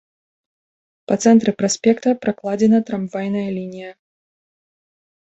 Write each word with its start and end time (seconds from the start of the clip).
Па 1.11 1.17
цэнтры 1.25 1.51
праспекта 1.59 2.07
пракладзена 2.25 2.83
трамвайная 2.91 3.47
лінія. 3.61 3.91